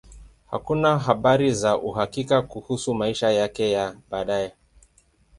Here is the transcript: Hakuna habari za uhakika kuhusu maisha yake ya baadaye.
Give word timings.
Hakuna 0.51 0.99
habari 0.99 1.53
za 1.53 1.77
uhakika 1.77 2.41
kuhusu 2.41 2.93
maisha 2.93 3.31
yake 3.31 3.71
ya 3.71 3.95
baadaye. 4.09 4.53